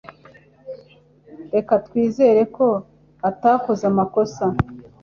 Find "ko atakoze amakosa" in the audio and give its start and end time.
2.55-4.43